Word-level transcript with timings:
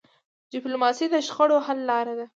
ډيپلوماسي 0.51 1.05
د 1.09 1.15
شخړو 1.27 1.57
حل 1.65 1.79
لاره 1.89 2.13
ده. 2.19 2.25